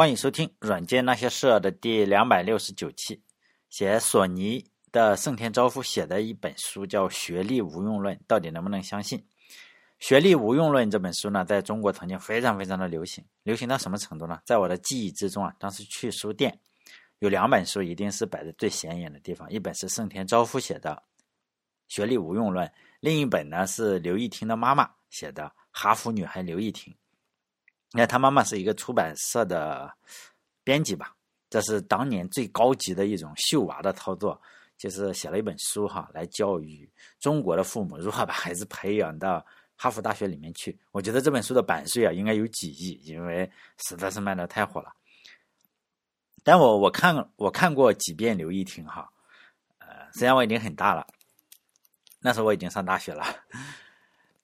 [0.00, 3.20] 欢迎收听《软件那些事儿》的第两百六十九期。
[3.68, 9.18] 写索尼的盛田昭夫写的一本书叫《学历无用论》，到底能不能相信？
[9.98, 14.40] 《学历无用论》这本书呢，在中国曾经非常非常的流行，流行到什么程度呢？
[14.44, 16.56] 在我的记忆之中啊，当时去书店，
[17.18, 20.92] 有两本书一定是摆在最显眼的地方，一本是盛田昭夫写的
[21.88, 22.64] 《学历无用论》，
[23.00, 25.42] 另一本呢是刘亦婷的妈妈写的
[25.72, 26.94] 《哈佛女孩刘亦婷》。
[27.92, 29.90] 那他妈妈是一个出版社的
[30.62, 31.14] 编辑吧？
[31.50, 34.38] 这是当年最高级的一种秀娃的操作，
[34.76, 36.86] 就是写了一本书哈，来教育
[37.18, 39.42] 中国的父母如何把孩子培养到
[39.74, 40.78] 哈佛大学里面去。
[40.92, 44.92] 我觉得这本书的版税啊，应该有几亿，因为实在是卖的太火了。
[46.44, 49.10] 但我我看我看过几遍刘亦婷哈，
[49.78, 51.06] 呃，虽然我已经很大了，
[52.20, 53.24] 那时候我已经上大学了。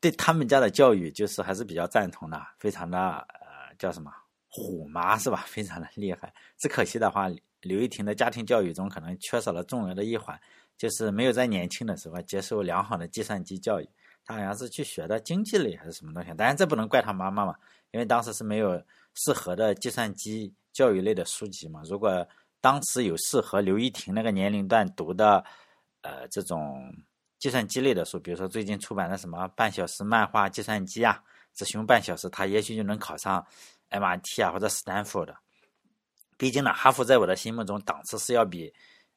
[0.04, 4.12] 对他们家的教育，就是还是比较赞同的，非常的呃，叫什么
[4.50, 5.42] 虎妈是吧？
[5.48, 6.30] 非常的厉害。
[6.58, 7.30] 只可惜的话，
[7.62, 10.38] 刘亦婷的家庭教育中可能缺少了重要的一环，
[10.77, 13.88] 就是没有在年轻的时候接受良好的计算机教育。
[14.27, 17.55] 他好像是去学的经济类还是什么东西，当然这不能怪他妈妈嘛，
[17.91, 18.78] 因为当时是没有
[19.14, 21.80] 适合的计算机教育类的书籍嘛。
[21.86, 22.28] 如果
[22.60, 25.42] 当时有适合刘亦婷那个年龄段读的，
[26.02, 26.94] 呃，这种。
[27.45, 33.47] 计算机类的书，比如说最近出版的什么《半小时漫画计算机》啊，只需半小时，他也许就能考上
[33.91, 35.37] MIT 啊或者斯坦福的。
[36.39, 38.72] 毕竟呢，哈佛在我的心目中档次是要比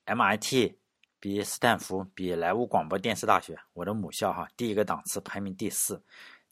[0.08, 0.73] MIT、
[1.22, 6.03] 比斯坦福、比莱芜广播电视大学我的母校哈第一个档次排名第四。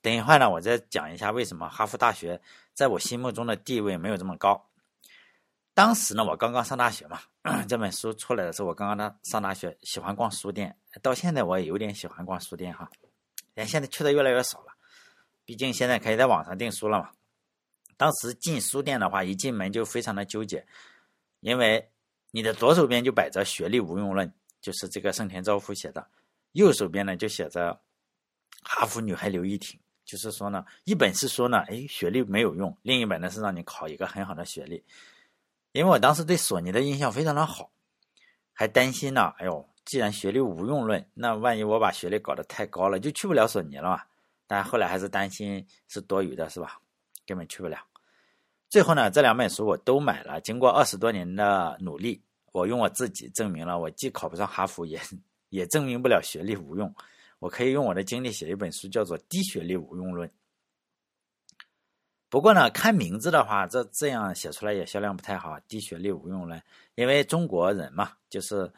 [0.02, 2.42] 等一会儿呢，我再讲一下为什么哈佛大学
[2.74, 4.66] 在我心目中的地位没有这么高。
[5.76, 7.20] 当时呢，我刚刚上大学嘛，
[7.68, 10.74] 这本书出来的时候，我刚刚呢上大学，喜欢逛书店。
[11.02, 12.90] 到现在我也有点喜欢逛书店哈，
[13.54, 14.74] 但现在去的越来越少了。
[15.44, 17.12] 毕竟现在可以在网上订书了嘛。
[17.98, 20.66] 当时进书店的话，一进门就非常的纠结，
[21.42, 21.92] 因为
[22.32, 24.26] 你的左手边就摆着《学历无用论》，
[24.62, 26.02] 就是这个盛田昭夫写的；
[26.54, 27.72] 右手边呢就写着
[28.64, 34.82] 《哈佛女孩刘亦婷》，就是说呢，一本是说呢，哎，学历没有用；另一本呢是让你考一个很好的学历。
[35.76, 37.70] 因为我当时对索尼的印象非常的好，
[38.54, 39.34] 还担心呢。
[39.40, 44.02] 哎呦，既然学历无用论，那万一我把学历搞得太高了，就去不了索尼了嘛。
[44.48, 46.80] 但后来还是担心是多余的，是吧？
[47.28, 47.78] 根本去不了。
[48.70, 50.40] 最后呢，这两本书我都买了。
[50.40, 54.98] 经过二十多年的努力，我用我自己证明了，我既考不上哈佛，也
[55.50, 56.96] 也证明不了学历无用。
[57.40, 60.26] 我可以用我的经历写一本书，叫做《低学历无用论》。
[62.36, 65.58] 不过呢，看名字的话，这这样写出来也销量不太好。
[65.70, 66.62] 低学历无用论，
[66.96, 68.70] 因为中国人嘛，就是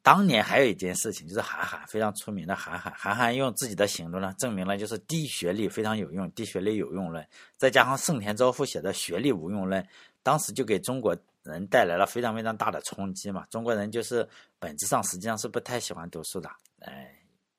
[0.00, 7.26] 当年还有一件事情，就是韩寒非常出名的韩寒，韩寒用自己的行动呢，证明了就是低学历非常有用，低学历有用论。
[7.56, 9.84] 再加上盛田昭夫写的学历无用论，
[10.22, 13.44] 当时就给中国人带来了非常非常大的冲击嘛。
[13.50, 14.24] 中国人就是
[14.60, 16.48] 本质上实际上是不太喜欢读书的，
[16.82, 17.12] 哎，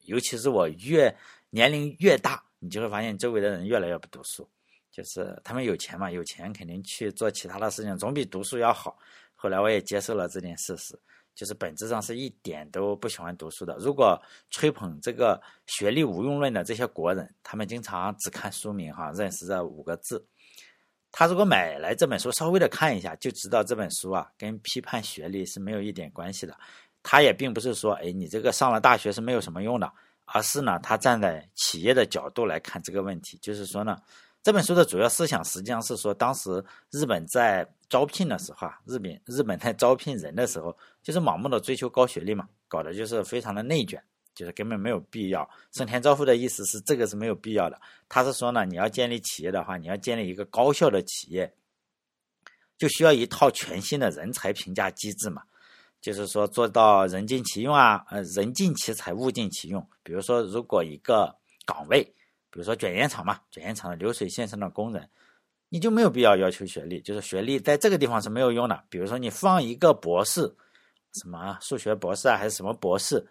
[0.05, 1.13] 尤其是我越
[1.49, 4.49] 年龄越大，你就会发现周围的人越来越不读书。
[4.93, 8.95] 就是他们有钱嘛，有钱肯定去做其他的事情，总比读书要好。
[9.33, 10.97] 后来我也接受了这件事实，
[11.33, 13.75] 就是本质上是一点都不喜欢读书的。
[13.79, 14.15] 如果
[14.51, 20.23] 吹捧这个学历无用论的这些国人，他们经常只看书名哈，认识这五个字。
[21.11, 26.55] 他如果买来这本书，稍微的看一下，就知道这本书啊跟批判学历是没有一点关系的。
[27.01, 29.91] 他也并不是说，哎，你这个上了大学是没有什么用的，
[30.25, 33.97] 而是呢，他站在企业的角度来看这个问题，就是说呢。
[34.43, 36.61] 这本书的主要思想实际上是说，当时
[36.91, 44.03] 日本在招聘的时候啊，日本日本在招聘人的时候，就是盲目的追求高学历嘛，搞得就是非常的内卷，
[44.35, 45.49] 就是根本没有必要。
[45.71, 47.79] 盛田昭夫的意思是，这个是没有必要的。
[48.09, 51.53] 他是说呢，你要建立企业的话，你要建立一个高效的企业，
[52.77, 55.41] 就需要一套全新的人才评价机制嘛，
[56.01, 59.87] 就是说做到人尽其用啊，呃，人尽其才，物尽其用。
[60.03, 61.33] 比如说，如果一个
[61.65, 62.13] 岗位，
[62.53, 65.09] 比如说卷烟厂嘛，卷烟厂的流水线上的工人，
[65.69, 68.83] 你就没有必要要求学历，就是学历在这个地方是没有用的。
[68.89, 70.41] 比如说你放一个博士，
[71.13, 73.25] 什么数学博士啊，还是什么博士，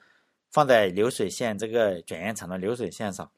[0.51, 3.31] 放在流水线这个卷烟厂的流水线上，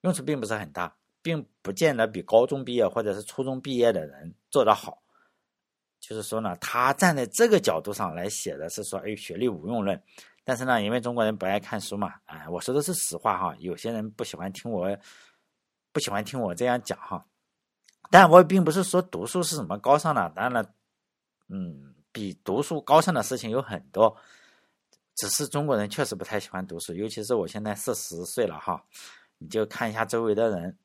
[0.00, 5.00] 用处并不是很大，并不见得比高中毕业或者是初中毕业的人做得好。
[6.00, 10.02] 就是说呢，他站在这个角度上来写的是说，哎，学历无用论。
[10.48, 13.56] 但是呢，因为中国人不爱看书嘛，哎，我说的是实话哈。
[13.58, 14.96] 有些人不喜欢听我，
[15.90, 17.26] 不喜欢听我这样讲哈。
[18.12, 20.70] 但我并不是说读书是什么高尚的，当然了，
[21.48, 24.16] 嗯，比读书高尚的事情有很多。
[25.16, 28.80] 只是中国人确实不太喜欢读书，尤其是我现在四十岁了哈，
[29.38, 30.78] 你就看一下周围的人，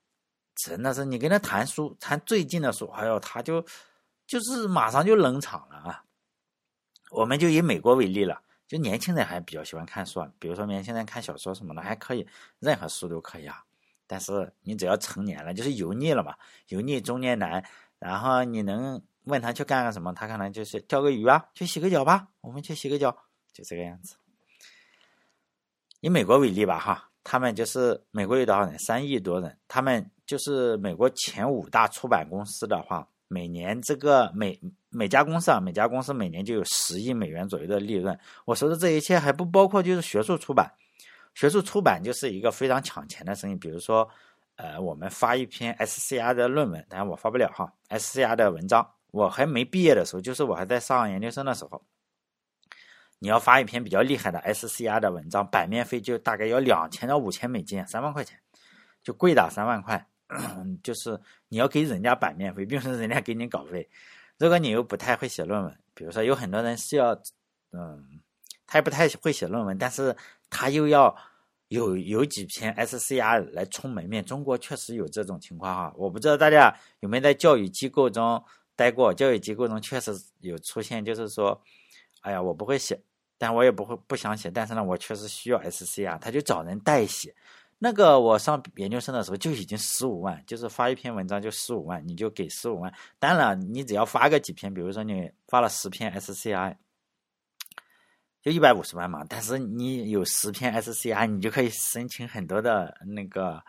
[0.56, 3.64] 真的是你跟他谈书，谈最近的书，哎呦，他就
[4.26, 6.04] 就是马上就冷场了啊。
[7.12, 8.42] 我们就以美国为例了，
[8.72, 12.26] 就年轻人还比较喜欢看书，比如说年轻人看小说什么的还可以，
[12.60, 13.62] 任何书都可以啊。
[14.08, 16.34] 但是你只要成年了，就是油腻了嘛，
[16.70, 17.62] 油腻中年男，
[18.00, 23.12] 然后你能问他去干个什么，他可能就是钓个鱼啊，去洗个脚吧，我们去洗个脚，
[23.52, 24.16] 就这个样子。
[26.00, 28.80] 以美国为例吧，哈，他们就是美国有多少人？
[28.80, 38.20] 三亿多人，他们就是美国前五大出版公司的话，每年这个每每家公司啊，每家公司每年就有十亿美元左右的利润。
[38.44, 40.70] 我说的这一切还不包括就是学术出版，
[41.34, 43.56] 学术出版就是一个非常抢钱的生意。
[43.56, 44.06] 比如说，
[44.58, 51.82] 呃，我们发一篇 SCR 的论文，当然我发不了哈，SCR 的文章，我还没毕业的时候，就是我还在上研究生的时候。
[53.20, 58.38] 你要发一篇比较厉害的 SCR 的文章，版面费就大概要两千到五千美金，三万块钱，
[59.02, 60.06] 就贵的三万块。
[60.84, 61.20] 就是
[61.50, 63.90] 你要给人家版面费，并不是人家给你稿费。
[64.38, 67.14] 如果你又不太会写论文，比如说有很多人是要，
[67.72, 68.22] 嗯，
[68.66, 70.16] 他也不太会写论文，但是
[70.50, 71.16] 他又要
[71.68, 74.24] 有有几篇 SCR 来充门面。
[74.26, 78.44] 中国确实有这种情况哈，我不知道大家有没有在教育机构中
[78.76, 81.62] 待过，教育机构中确实有出现，就是说，
[82.22, 83.00] 哎呀，我不会写。
[83.38, 87.34] 但我也不会不想写，但是呢，我确实需要 SCR，，他就找人代写。
[87.84, 92.94] 那个我上研究生的时候就已经十五万，就是发一篇文章就十五万，你就给十五万。
[93.18, 96.76] 当然，你只要发个几篇，比如说你发了十篇 SCI，
[98.44, 99.26] 就一百五十万嘛。
[99.28, 103.64] 但是你有十篇 SCI，你就可以申请很多的那个，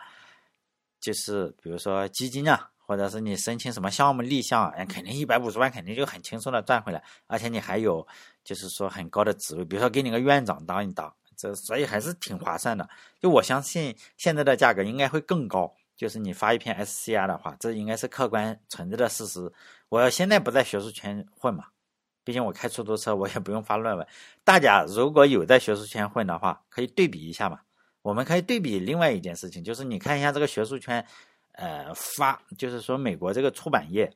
[1.01, 2.69] 就是比如说基金啊。
[2.85, 8.07] 或者是你申请什么项目立项，哎，肯定一百五十万肯定就很轻松的赚回来，而且你还有
[8.45, 11.11] 就是说很高的职位，比如说给你个院长当一当，
[11.43, 12.89] 这所以还是挺划算的。
[13.19, 19.53] 就我相信现在的价格应该会更高，就是你发一篇 SCR 的话，这应该是客观存在的事实。
[19.89, 21.65] 我现在不在学术圈混嘛，
[22.23, 24.07] 毕竟我开出租车，我也不用发论文。
[24.45, 27.59] 大家如果有在学术圈混的话，可以对比一下嘛。
[28.03, 31.05] 我们可以对比另外一件事情，就是你看一下这个学术圈。
[31.57, 34.11] 呃，发就是说美国这个出版业，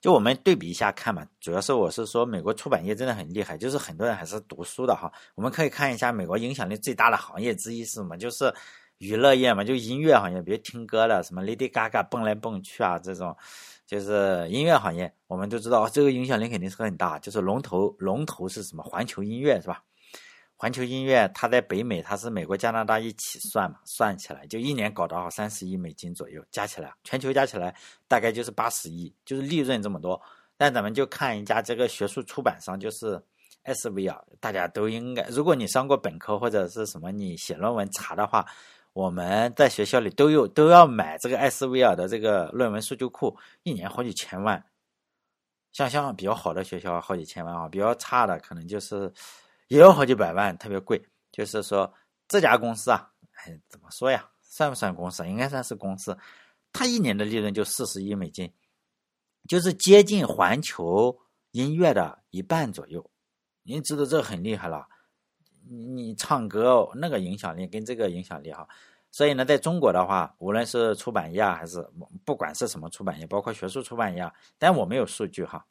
[0.00, 1.26] 就我们对比一下看嘛。
[1.40, 5.10] 主要是我是说美国出版业真的很厉害，就是很多人还是读书的哈。
[5.34, 8.16] 我们可以看一下美国影响力最大的行业之一是什么？
[8.16, 8.52] 就是
[8.98, 13.36] 娱乐业嘛，就音乐行业，比如听歌了什么 Lady Gaga 蹦来蹦去啊这种，
[13.86, 15.12] 就是音乐行业。
[15.26, 18.82] 我们都知道这个影响力肯定是很大，就是龙头龙头是什么？
[18.82, 19.82] 环球音乐是吧？
[20.60, 27.72] 环球音乐，它在北美，它是美国、加拿大一起算嘛，算起来就一年搞到三十亿美金左右，加起来全球加起来
[28.08, 30.20] 大概就是八十亿，就是利润这么多。
[30.56, 33.22] 但咱们就看一家这个学术出版商，就是
[33.62, 38.44] 艾斯维尔，大家都应该，如果你上过本科或者是什么，你写论文查的话，
[38.94, 44.60] 我们在学校里都有都要买这个艾斯维尔的这个论文数据库，一年好几千万。
[45.70, 49.12] 像像比较好的学校好几千万啊，比较差的可能就是。
[49.68, 51.02] 也有好几百万，特别贵。
[51.30, 51.94] 就是说，
[52.26, 54.28] 这家公司啊，哎，怎么说呀？
[54.42, 55.26] 算不算公司？
[55.28, 56.18] 应该算是公司。
[56.72, 58.52] 它一年的利润就四十亿美金，
[59.48, 61.16] 就是接近环球
[61.52, 63.08] 音乐的一半左右。
[63.62, 64.86] 您知道这很厉害了。
[65.70, 68.66] 你唱歌那个影响力跟这个影响力哈，
[69.10, 71.86] 所以呢，在中国的话，无论是出版业还是
[72.24, 75.64] 不管是什么出版业，包括学术出版业，但我没有数据哈。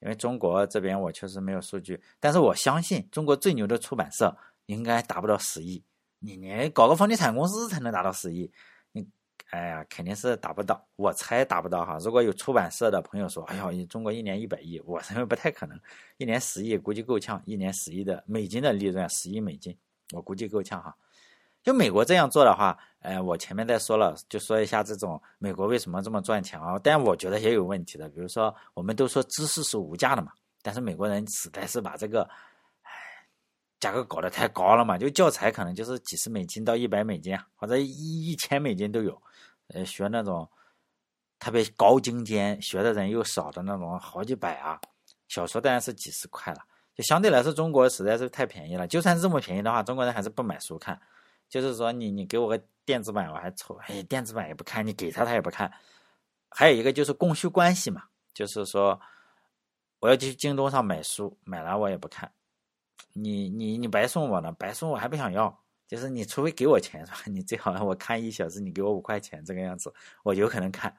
[0.00, 4.36] 因为中国这边我确实没有数据，但是我相信中国最牛的出版社
[4.66, 5.82] 应该达不到十亿。
[6.20, 8.50] 你连搞个房地产公司才能达到十亿，
[8.92, 9.06] 你
[9.50, 10.86] 哎呀，肯定是达不到。
[10.96, 11.96] 我猜达不到哈。
[12.00, 15.78] 如果有出版社的朋友说：“哎呀，中国一年一百亿，我认 为不太可能。
[16.16, 19.76] 一年十亿估计够呛，一年十亿的美金的利润，十亿美金，
[20.12, 20.94] 我估计够呛哈。”
[21.68, 26.80] 就美国这样做的话，呃，我前面再说了，就说一下这种美国为什么这么赚钱啊？
[26.82, 30.32] 但我觉得也有问题的，比如说我们都说知识是无价的嘛，
[30.62, 32.22] 但是美国人实在是把这个，
[32.80, 32.90] 唉，
[33.80, 39.20] 价格搞得太高了嘛，就教材可能就是几十美金到一百美金，或者一一千美金都有，
[39.74, 40.48] 呃，学那种
[41.38, 44.80] 特别高精尖，学的人又少的那种，好几百啊，
[45.28, 46.60] 小说当然是几十块了，
[46.94, 50.98] 就相对来说中国实在是太便宜了，就算这么便宜的话，中国人还是不买书看。
[51.48, 55.72] 就是说，你你给我个电子版，我还抽，哎，电子版也不看，你给他他也不看。
[56.50, 59.00] 还有一个就是供需关系嘛，就是说，
[60.00, 62.30] 我要去京东上买书，买了我也不看。
[63.12, 65.64] 你你你白送我呢，白送我还不想要。
[65.86, 67.18] 就是你除非给我钱是吧？
[67.24, 69.90] 你最好我看一小时，你给我五块钱这个样子，
[70.22, 70.94] 我有可能看。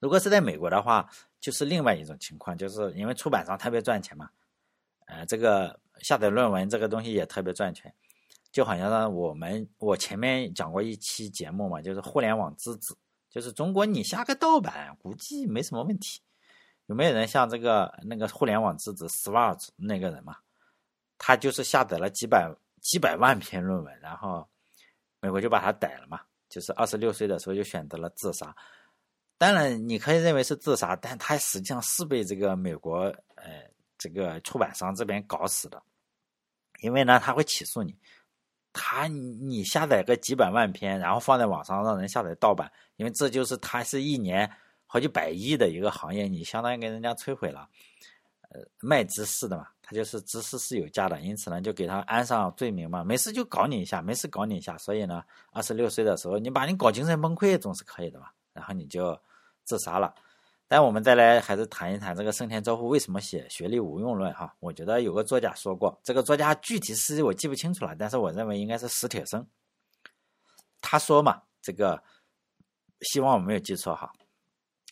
[0.00, 4.28] 如果是在美国的话，就是另外一种情况，就是因为出版商特别赚钱嘛，
[5.06, 7.94] 呃，这个下载论文这个东西也特别赚钱。
[8.54, 12.96] 就好像呢，我们我前面讲过一期节目嘛，就是互联网之子，
[13.28, 16.22] 就是中国你下个盗版估计没什么问题，
[16.86, 20.36] 有没有人像这个那个互联网之子 Swart 那个人嘛？
[21.18, 22.48] 他就是下载了几百
[22.80, 24.48] 几百万篇论文，然后
[25.18, 26.20] 美国就把他逮了嘛。
[26.48, 28.54] 就是二十六岁的时候就选择了自杀。
[29.36, 33.00] 当然，你可以认为是自杀，但他实际上是被这个美国
[33.34, 33.68] 呃
[33.98, 35.82] 这个出版商这边搞死的。
[36.82, 37.96] 因为呢，他会起诉你，
[38.74, 44.50] 他你下载个几百万篇，然后放在网上让人下载盗版，因为这就是他是一年
[44.84, 47.66] 好几百亿的一个行业，你相当于给人家摧毁了。
[48.50, 59.18] 呃，卖知识的嘛，他就是知识是有价的，因此呢，就给他安上罪名嘛，没事就搞你一下，没事搞你一下，所以呢，二十六岁的时候，你把你搞精神崩溃总是可以的嘛，然后你就
[59.64, 60.14] 自杀了。
[60.74, 64.52] 那我们再来还是谈一谈这个盛田昭夫为什么写学历无用论哈？
[64.58, 69.46] 我觉得有个作家说过，这个作家具体是我记不清楚了，但是我认为应该是史铁生。
[70.80, 72.02] 他说嘛，这个
[73.02, 74.12] 希望我没有记错哈，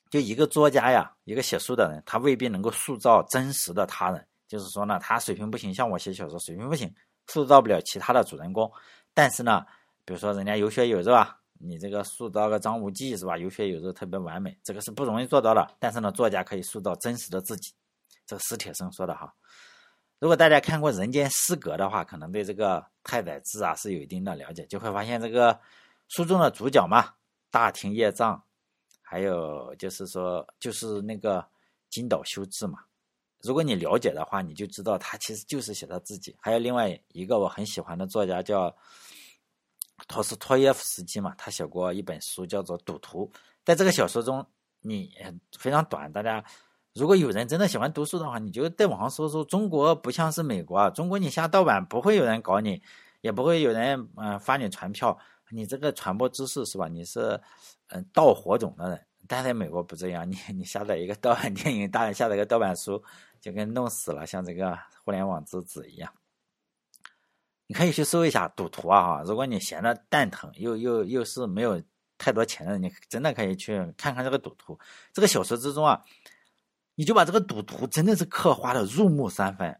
[0.09, 6.95] 就一个作家呀，一个写书的人，他未必能够塑造真实的他人，就是说呢，他水平不行，像我写小说水平不行，
[7.27, 8.71] 塑造不了其他的主人公。
[9.13, 9.67] 但是呢，
[10.05, 11.41] 比如说人家有血有肉啊。
[11.65, 13.39] 你这个塑造个张无忌是吧？
[13.39, 15.77] 有血有肉，特别完美，这个是不容易做到的。
[15.79, 17.73] 但是呢，作家可以塑造真实的自己，
[18.27, 19.33] 这个史铁生说的哈。
[20.19, 25.57] 如果大家看过《人间失格》的话，可能对这个太宰治啊是有一定的了解，就会发现这个
[26.09, 27.15] 书中的主角嘛，
[27.51, 28.43] 大庭叶藏，
[29.01, 31.47] 还有就是说就是那个
[31.91, 32.81] 金岛修治嘛。
[33.41, 36.37] 如果你了解的话，你就知道他其实就是写他自己。
[36.41, 38.75] 还有另外一个我很喜欢的作家叫。
[40.09, 43.31] 托斯托耶夫斯基嘛，他写过一本书叫做《赌徒》。
[43.65, 44.45] 在这个小说中，
[44.81, 45.11] 你
[45.59, 46.13] 非常短。
[46.13, 46.45] 大家
[46.95, 49.45] 如果有人真的喜欢读书的话，你就在网上搜搜。
[49.45, 52.83] 中国不像是美国，中国你下盗版不会有人搞你，
[53.21, 55.17] 也不会有人嗯发你传票。
[55.51, 56.89] 你这个传播知识是吧？
[56.89, 57.41] 你是
[57.89, 59.01] 嗯盗火种的人。
[59.29, 63.03] 但在美国不这样，你你下载一个盗版电影，大人下载个盗版书，
[63.41, 66.13] 就跟弄死了像这个互联网之子一样。
[67.73, 69.23] 你可以去搜一下赌徒啊哈！
[69.25, 71.83] 如果你闲的蛋疼，又又又是没有
[72.19, 74.79] 太多钱的，你真的可以去看看这个赌徒。
[75.11, 75.99] 这个小说之中啊，
[76.97, 79.75] 你就把这个赌徒真的是刻画的入木三分。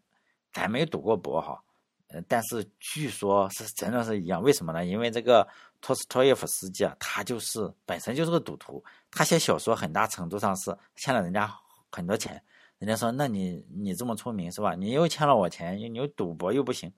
[0.55, 1.63] 咱没赌过博哈，
[2.09, 4.43] 呃，但是据说是真的是一样。
[4.43, 4.87] 为什么呢？
[4.87, 5.47] 因为这个
[5.83, 11.47] 托斯托耶夫斯基啊，他就是本身就是个赌徒，他写小说很大程度上是欠了人家
[11.91, 12.43] 很多钱。
[12.79, 14.75] 人家说，那你你这么出名是吧？
[14.75, 16.91] 你又欠了我钱，你又赌博又不行。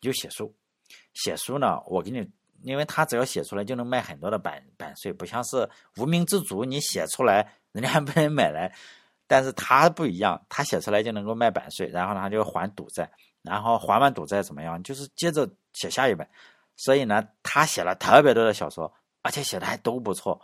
[0.00, 0.54] 就写书，
[1.14, 2.28] 写书呢，我给你，
[2.62, 8.74] 因为他只要写出来就能卖很多的版版税，不像是无名之主，你写出来人家还不能买来，
[9.26, 13.10] 但是他不一样，他写出来就能够卖版税，然后呢他就还赌债，
[13.42, 14.82] 然后还完赌债怎么样？
[14.82, 16.26] 就是接着写下一本，
[16.76, 20.40] 所以呢，他写了特别多的小说，而且写的还都不错。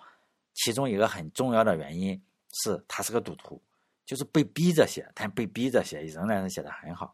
[0.55, 3.61] 其中一个很重要的原因是他是个赌徒，
[4.07, 7.13] 就是被逼着写，但被逼着写仍然是写的很好。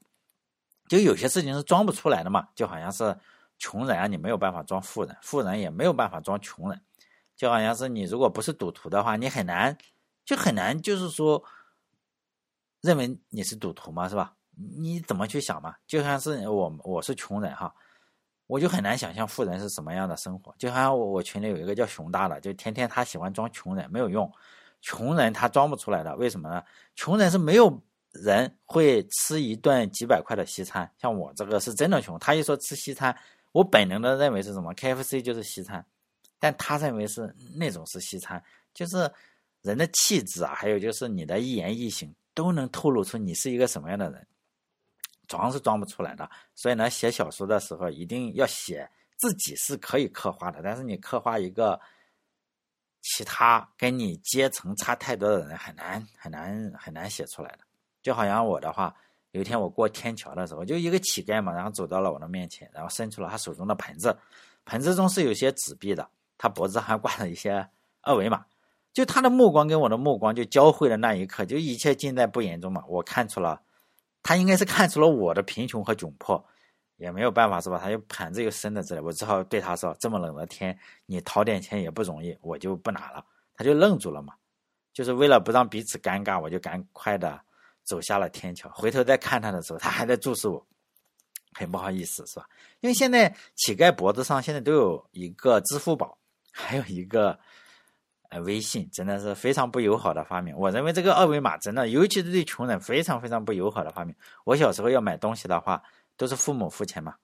[0.90, 3.16] 就有些事情是装不出来的嘛，就好像是
[3.58, 6.82] 穷人啊，你没有办法装富人，富人也没有办法装穷人，
[7.36, 9.78] 就好像是你如果不是赌徒的话，你很难，
[10.24, 11.40] 就很难，就是说
[12.80, 14.34] 认为你是赌徒嘛，是吧？
[14.56, 15.76] 你怎么去想嘛？
[15.86, 17.72] 就像是我，我是穷人哈，
[18.48, 20.52] 我就很难想象富人是什么样的生活。
[20.58, 24.28] 就好像我我群里有一个叫熊大的，就天天他喜欢装穷人，没有用，
[24.80, 26.60] 穷人他装不出来的，为什么呢？
[26.96, 27.80] 穷人是没有。
[28.12, 32.18] 人会吃一顿几百块的西餐，像我这个是真的穷。
[32.18, 33.16] 他一说吃西餐，
[33.52, 35.84] 我本能的认为是什么？KFC 就是西餐，
[36.38, 38.42] 但他认为是那种是西餐，
[38.74, 39.10] 就是
[39.62, 44.26] 人的气质啊，还有就是你的一言一行都能透露出你是一个什么样的人，
[45.28, 46.28] 装是装不出来的。
[46.56, 51.80] 所以呢，写小说的时候一定要写自己是可以刻画的，但是你刻画一个
[53.02, 57.60] 其他跟你阶层差太多的人，很难很难很难写出来的。
[58.02, 58.94] 就好像我的话，
[59.32, 64.16] 有一天我过天桥的时候，就一个乞丐嘛，然后走到了我的面前，然后伸出了他手中的盆子，
[64.64, 67.68] 盆子中是有些纸币的，他脖子还挂着一些
[68.00, 68.44] 二维码，
[68.92, 72.82] 就他的目光跟我的目光就交汇的那一刻，就一切尽在不言中嘛。
[72.88, 73.60] 我看出了，
[74.22, 76.44] 他应该是看出了我的贫穷和窘迫，
[76.96, 77.78] 也没有办法是吧？
[77.82, 80.76] 他又盘子又伸在这里，我只好对他说：“这么冷的天，
[81.06, 84.34] 你讨点钱也不容易，我就不拿了。”他就愣住了嘛，
[84.92, 87.40] 就是为了不让彼此尴尬，我就赶快的。
[87.90, 90.64] 走下了天桥，回头再看他的时候，他还在注视我，
[91.52, 92.48] 很不好意思，是吧？
[92.78, 96.16] 因为现在乞丐脖子上现在都有一个支付宝，
[96.52, 97.36] 还有一个
[98.28, 100.56] 呃微信，真的是非常不友好的发明。
[100.56, 104.14] 我认为这个二维码真的，尤其是对穷人非常非常不友好的发明。
[104.44, 105.82] 我小时候要买东西的话，
[106.16, 107.16] 都是父母付钱嘛，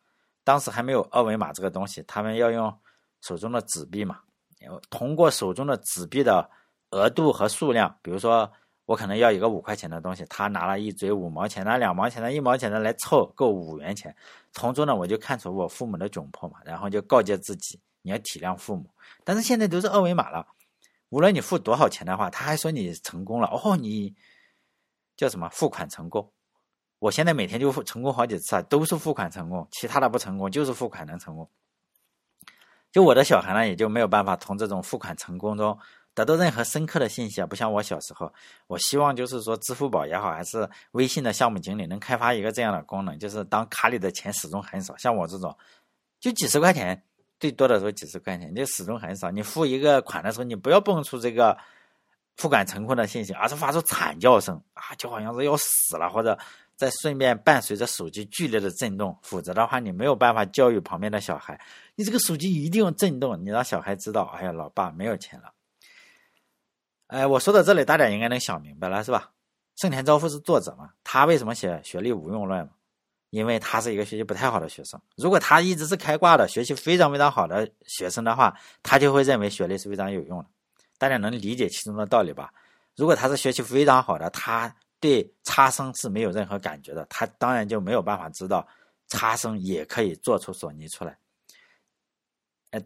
[0.43, 2.77] 当时还没有二维码这个东西，他们要用
[3.21, 4.19] 手中的纸币嘛，
[4.59, 6.51] 然后通过手中的纸币的
[6.91, 8.51] 额度和数量，比如说。
[8.87, 14.15] 我可能要一个五块钱的东西，他拿了一堆五毛钱的、两毛钱的、一毛钱的来凑够五元钱，
[14.53, 18.89] 从中呢我就看出我父母的窘迫嘛，然后就告诫自己你要体谅父母。
[19.25, 20.47] 但是现在都是二维码了，
[21.09, 24.15] 无论你付多少钱的话，他还说你成功了哦，你
[25.17, 26.33] 叫什么付款成功？
[27.01, 31.51] 我现在每天就付成功好几次啊，都是付款成功，其他的不成功，就是付款能成功。
[32.93, 35.77] 就我的小孩呢，也就没有办法从这种付款成功中。
[36.17, 38.33] 得到任何深刻的信息啊，不像我小时候，
[38.69, 45.55] 我希望就是说，支付宝也好，还是微信的项目经理能开发一个这样的功能，就是当卡里的钱始终很少，像我这种，
[46.19, 47.01] 就几十块钱，
[47.39, 49.31] 最多的时候几十块钱，就始终很少。
[49.31, 51.55] 你付一个款的时候，你不要蹦出这个
[52.39, 56.39] 付款成功的信息，而是发出惨叫声啊，就好像是要死了，或者
[56.77, 61.61] 再顺便伴随着手机剧烈的震动，否则的话，你没有办法教育旁边的小孩，
[61.95, 65.53] 你这个手机一定要震动，你让小孩知道，哎呀，老爸没有钱了。
[67.09, 69.31] 哎，我说到这里，大家应该能想明白了，是吧？
[69.77, 70.91] 盛田昭夫是作者嘛？
[71.05, 72.73] 他为什么写学历无用论嘛
[73.31, 74.99] 因为他是一个学习不太好的学生。
[75.17, 80.47] 如果他一直是开挂的，学习非常非常好的学生的话，他就会认为学历是非常有用的。
[80.99, 82.53] 大家能理解其中的道理吧？
[82.97, 88.67] 如果他是学习非常好的，他对差生是没有任何感觉的，他当然就没有办法知道
[89.09, 91.19] 差生也可以做出索尼出来。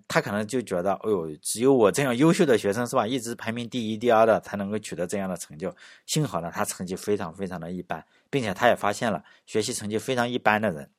[0.08, 5.74] 他可能就觉得，哎呦，只有我这样优秀的学生是吧，一直排名第一、第二的才能够取得这样的成就。
[6.06, 10.90] 幸好呢，他成绩非常非常的一般，并且他也发现了，学习成绩非常一般的人，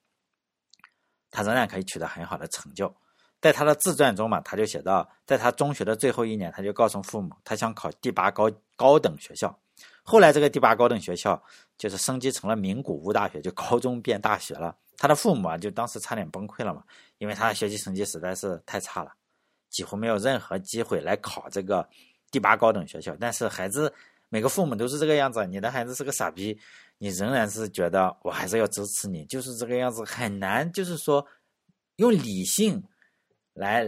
[1.29, 2.93] 他仍然可以取得很好的成就。
[3.39, 9.57] 在他的自传中嘛，他就写到，在他中学的最后一年，他就告诉父母，他想考第八高高等学校。
[10.03, 11.41] 后来这个第八高等学校
[11.77, 14.75] 就是升级成了名古屋大学，就高中变大学了。
[14.98, 16.83] 他的父母啊，就当时差点崩溃了嘛，
[17.22, 19.12] 因为他的学习成绩实在是太差了，
[19.70, 21.88] 几乎没有任何机会来考这个
[22.32, 23.16] 第八高等学校。
[23.20, 23.94] 但是孩子
[24.30, 26.60] 每个父母都是这个样子，你的孩子是个傻逼，
[26.98, 31.24] 你仍然是觉得我还是要支持你，就是这个样子，很难，就是说
[31.98, 32.84] 用理性
[33.54, 33.88] 来，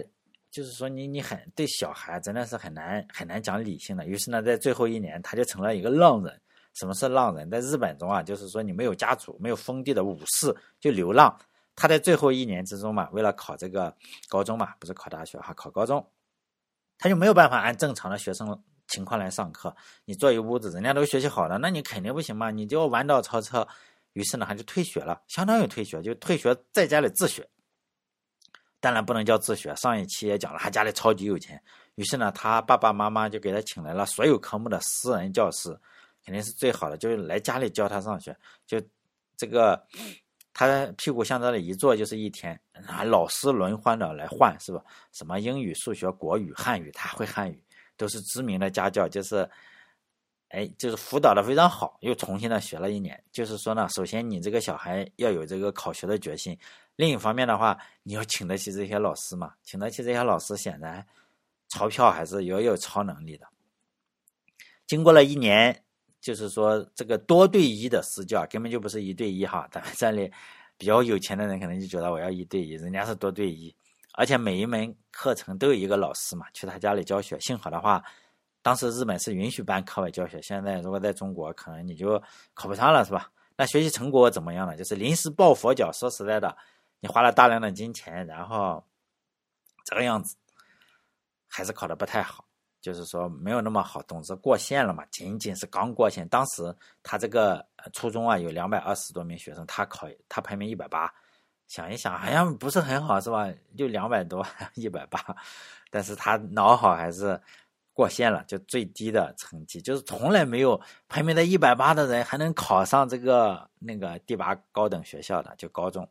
[0.52, 4.06] 就是说你你很对小孩真的是很难很难讲理性的。
[4.06, 6.40] 于是呢，在最后一年，他就成了一个浪人。
[6.76, 7.50] 什么是浪人？
[7.50, 11.36] 在日本中啊，就是说你没有家族、没有封地的武士就流浪。
[11.76, 13.96] 他在最后一年之中嘛，为了考这个
[14.30, 16.06] 高中嘛，不是考大学哈，考高中，
[16.98, 19.76] 他就没有办法按正常的学生情况来上课。
[20.06, 23.68] 你坐一屋子，人家都学习好了，那你肯定不行嘛，你就要弯道超车。
[24.14, 27.50] 于是呢，他就退学了，相当于退学，就退学在家里自学。
[28.80, 31.62] 当然不能叫自学，上一期也讲了，他家里超级有钱。
[31.96, 35.76] 于是呢，他爸爸妈妈就给他请来了所有科目的私人教师。
[36.26, 38.34] 肯定是最好的，就是来家里教他上学，
[38.66, 38.82] 就
[39.36, 39.86] 这个
[40.54, 44.84] 他屁股向这里一坐就是一天，啊，老师轮换的来换，是吧？
[45.12, 47.64] 什么英语、数学、国语、汉语，他会汉语，
[47.98, 49.50] 都是知名的家教，就是，
[50.50, 53.22] 哎，就是辅导的非常好，又重新的学了一年。
[53.32, 56.56] 就是说呢，首先你这个小孩要有这个考学的决心，
[56.98, 61.04] 另一方面的话，你要请得起这些老师嘛，请得起这些老师，显然
[61.70, 63.48] 钞票还是要有超能力的。
[64.86, 65.84] 经过了一年。
[66.24, 69.68] 就是说，这个多对一的私教根本就不是一对一哈。
[69.70, 70.32] 咱们这里
[70.78, 73.76] 比较有钱的人可能就觉得我要一对一，人家是多对一，
[74.14, 77.38] 而且每一门课程都有一个老师嘛，去他家里教学。
[77.42, 78.02] 幸好的话，
[78.62, 82.18] 当时日本是允许办课外教学，现在如果在中国，可能你就
[82.54, 83.30] 考不上了，是吧？
[83.58, 84.78] 那学习成果怎么样呢？
[84.78, 85.92] 就是临时抱佛脚。
[85.92, 86.56] 说实在的，
[87.02, 88.82] 你花了大量的金钱，然后
[89.84, 90.38] 这个样子
[91.50, 92.46] 还是考的不太好。
[92.84, 96.28] 就是说没有那么好，总之过线了嘛，仅仅是刚过线。
[96.28, 101.10] 当时他这个初中啊有两百二十多名学生，他考他排名一百八，
[101.70, 103.50] 想一想好像不是很好是吧？
[103.78, 105.18] 就两百多一百八，
[105.90, 107.42] 但是他脑好还是
[107.94, 116.06] 过线了，就最低的成绩，就是从来没有排名在一百八的人还能考上这个那个第八高等学校的，就高中。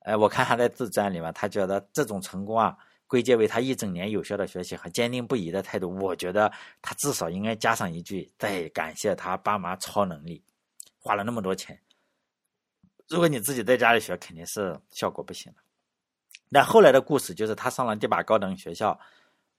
[0.00, 2.76] 哎，我看他在自传里面，他觉得这种成功啊。
[3.12, 10.42] 归结为他一整年有效的学习和坚定不移的态度，我觉得他至少应该加上一句：再感谢他爸妈超能力，
[10.98, 11.78] 花了那么多钱。
[13.08, 15.58] 如果你自己在家里学，肯定是效果不行的。
[16.48, 18.98] 那后来的故事就是他上了第八高等学校，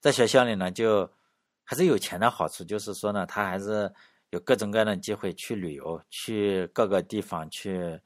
[0.01, 1.07] 在学校里呢，就
[1.63, 3.93] 还是有钱的好处，就是说呢，他还是
[4.31, 7.99] 有各种各样的机会去旅游，去各个地方去。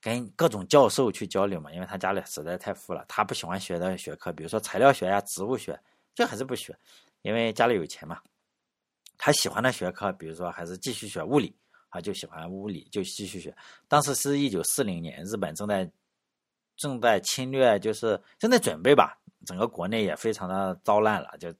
[0.00, 5.78] 跟各种教授去交流嘛，因为他家里实在太富了，他不喜欢学的学科，比如说材料学呀、植物学，
[6.14, 6.76] 就还是不学，
[7.22, 8.20] 因为家里有钱嘛。
[9.18, 11.54] 他喜欢的学科，比如说还是继续学物理，
[11.90, 13.54] 啊，就喜欢物理，就继续学。
[13.86, 15.90] 当时是一九四零年，日本正在
[16.76, 21.52] 正在侵略，就是正在准备吧，整个国内也非常的糟烂了，就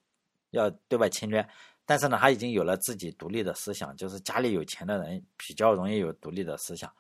[0.53, 1.47] 要对外侵略。
[1.85, 6.91] 但是呢，他已经有了自己独立的思想，就是家里有钱的人比较容易有独立的思想，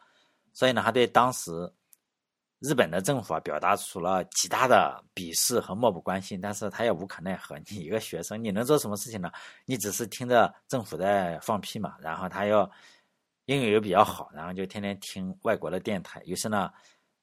[0.52, 1.50] 所以呢，他对当时
[2.58, 7.58] 日本的政府啊表达出了极大的鄙视和漠不关心，但是他也无可奈何。
[7.70, 9.30] 你一个学生，你能做什么事情呢？
[9.64, 12.70] 你只是听着政府在放屁嘛，然后他又
[13.46, 16.70] 英语又比较好，然后就天天听外国的电台，于是呢，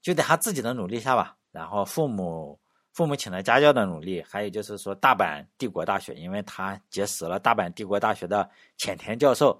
[0.01, 2.59] 就在他自己的努力下吧，然后父母。
[2.93, 9.55] 父母请了家教的努力，还有就是说大阪帝国大学，因为他结识了大阪帝国大学的浅田教授，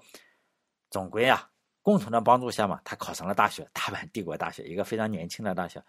[0.90, 1.48] 总归啊，
[1.88, 5.82] 共同的帮助下嘛，他考上了大学，大阪帝国大学，一个非常年轻的大学。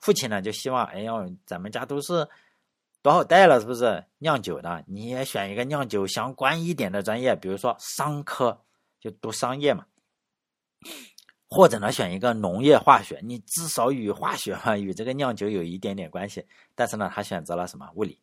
[0.00, 2.26] 父亲呢就希望，哎呦，咱们家都是
[3.02, 4.82] 多少代了，是不是酿酒的？
[4.86, 8.64] 你也选一个酿酒相关一点的专业，比如说商科，
[8.98, 9.84] 就读商业嘛。
[11.50, 16.42] 或者呢，选一个农业化学，你至少与化学嘛，与这个酿酒有一点点关系。
[16.74, 18.18] 但是呢，他选择了什么物理？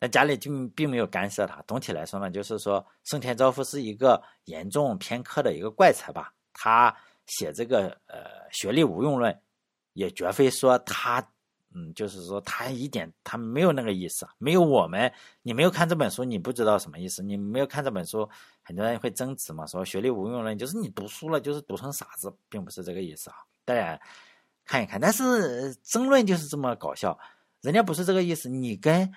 [0.00, 1.62] 那家里就并没有干涉他。
[1.68, 6.32] 总体来说呢，就是说盛田昭夫是一个严重偏科的一个怪才吧。
[6.52, 6.92] 他
[7.26, 9.40] 写这个呃学历无用论，
[9.92, 11.24] 也绝非说他。
[11.72, 15.08] 嗯，就是说他一点他没有那个意思，没有我们，
[15.40, 17.22] 你没有看这本书，你不知道什么意思。
[17.22, 18.28] 你没有看这本书，
[18.60, 23.36] 很多人会争执嘛，说学历无用论就是你读书了就是读成傻子，并不是这个意思啊。
[23.64, 23.96] 当然
[24.64, 27.16] 看一看，但是争论就是这么搞笑，
[27.60, 29.08] 人家不是这个意思，你跟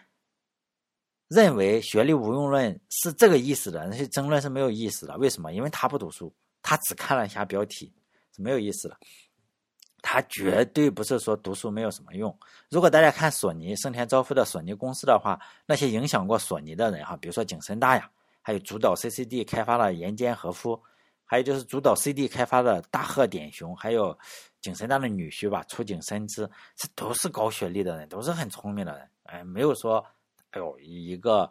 [1.27, 5.17] 认为学历无用论是这个意思的那些争论是没有意思的。
[5.17, 5.53] 为什么？
[5.53, 7.91] 因为他不读书，他只看了一下标题，
[8.35, 8.97] 是没有意思的。
[10.05, 12.37] 他绝对不是说读书没有什么用。
[12.69, 20.77] 如果大家看索尼盛田昭夫的索尼公司的话，那些影响过索尼的人哈，比如说景深大呀，还有主导 CCD 开发的岩间和夫，
[21.23, 24.15] 还有就是主导 CD 开发的大贺典雄，还有
[24.59, 29.09] 景深大的女婿吧，出井深之，这都是高学历的人，都是很聪明的人。
[29.23, 30.05] 哎，没有说，
[30.53, 31.49] 哎呦，一个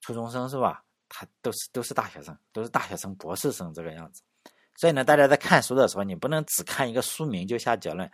[0.00, 0.82] 初中生是吧？
[1.08, 4.22] 他都是都是大学生，都是大学生、博士生这个样子。
[4.76, 8.08] 所以呢，大家在看书的时候，你不能只看一个书名就下结论，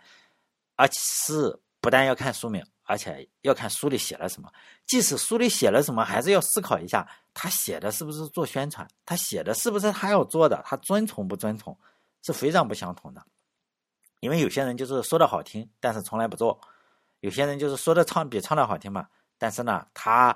[0.75, 4.51] 而是不但要看书名，而且要看书里写了什么。
[4.87, 11.77] 即使书里写了什么，还是要思考一下，他写的是不是做宣传，他写的是不是他要做的，他遵从不遵从，
[12.23, 13.23] 是非常不相同的。
[14.21, 16.59] 因为有些人就是说的好听，但是从来不做；
[17.19, 20.35] 有些人就是说的唱比唱的好听嘛，但是呢，他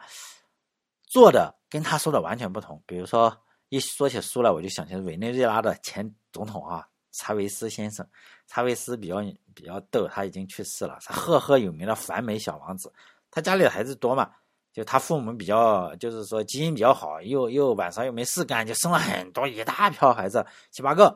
[1.04, 2.82] 做的跟他说的完全不同。
[2.86, 3.36] 比如说。
[3.72, 8.04] 一说起书来，我就想起委内瑞拉的前总统啊，查韦斯先生。
[8.48, 9.18] 查韦斯比较
[9.54, 12.92] 比较逗，他已经去世了，他赫赫有名的反美小王子。
[13.30, 14.32] 他家里的孩子多嘛，
[14.74, 21.16] 就他父母比较，就是说基因比较好，又又晚上又没事干，就生了很多一大票孩子，七八个，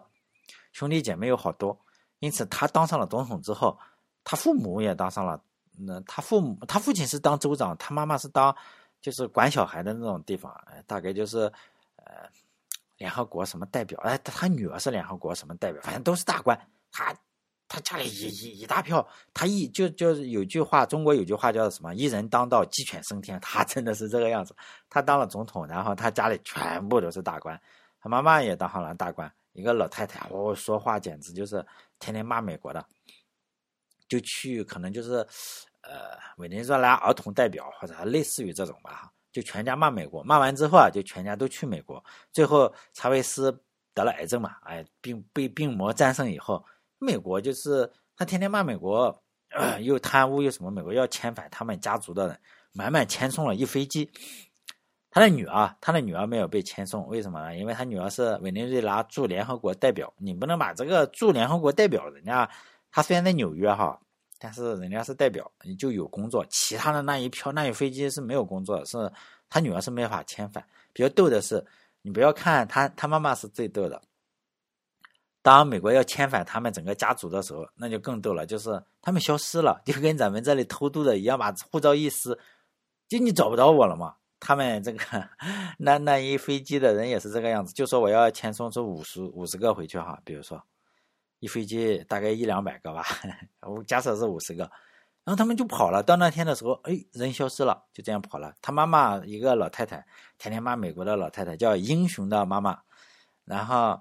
[0.74, 1.76] 兄弟姐妹有好多。
[2.20, 3.76] 因此他当上了总统之后，
[4.24, 5.44] 他父母也当上了。
[5.78, 8.56] 那他父母，他父亲是当州长，他妈妈是当
[9.02, 10.54] 就是管小孩的那种地方，
[10.88, 11.52] 大概就是
[11.98, 12.30] 呃。
[12.98, 14.00] 联合国什么代表？
[14.02, 15.82] 哎，他女儿是联合国什么代表？
[15.82, 16.58] 反正都是大官。
[16.92, 17.14] 他
[17.68, 21.94] 他家里一一一大票，他一就就是有句话，中国有句话叫什么？
[21.96, 23.38] 一人当道，鸡犬升天。
[23.42, 24.56] 他真的是这个样子。
[24.90, 27.60] 他当了总统，然后他家里全部都是大官。
[28.00, 31.66] 他妈妈也当上了大官，一个老太太，哦，说话简直就是
[32.00, 32.86] 天天骂美国的。
[34.14, 35.26] 就去可能就是
[35.82, 39.10] 呃委内瑞拉儿童代表或者类似于这种吧。
[39.32, 42.04] 就全家骂美国，骂完之后啊，就全家都去美国。
[42.32, 43.52] 最后查韦斯
[43.92, 46.64] 得了癌症嘛，哎，病被病魔战胜以后，
[47.00, 49.24] 美国就是他天天骂美国，
[49.82, 52.40] 又贪污又什么，美国要遣返他们家族的人，
[52.74, 54.08] 满满遣送了一飞机。
[55.10, 57.58] 他的女儿，他的女儿没有被遣送，为什么呢？
[57.58, 62.48] 因为他女儿是委内瑞拉驻联合国代表，你不能把这个驻联合国代表人家，
[62.92, 64.00] 他虽然在纽约哈。
[64.46, 69.10] 但是人家是代表，你就有工作，其他的那一票那一飞机是没有工作，是
[69.50, 70.62] 他女儿是没法遣返。
[70.92, 71.66] 比较逗的是，
[72.02, 74.02] 你不要看他，他妈妈是最逗的。
[75.42, 82.38] 当美国要遣返他们整个家族的时候，那就更逗了，就是他们消失了，就跟咱们这里偷渡的一样，把护照一撕，
[83.08, 84.16] 就你找不到我了嘛。
[84.42, 85.00] 他们这个
[85.80, 90.62] 那那一飞机的人也是这个样子，就说我要遣送出五十五十个回去哈，比如说。
[91.44, 93.04] 一飞机大概一两百个吧，
[93.68, 94.64] 我假设是五十个，
[95.26, 96.02] 然后他们就跑了。
[96.02, 98.56] 到那天的时候，哎，人消失了，就这样跑了。
[98.62, 100.06] 他妈妈一个老太太，
[100.38, 102.80] 天天骂美国的老太太，叫英雄的妈妈，
[103.44, 104.00] 然后